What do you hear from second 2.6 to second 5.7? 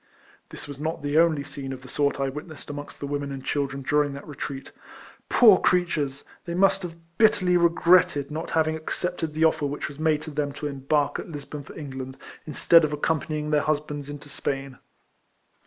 amongst the Avomen and children during that retreat. Poor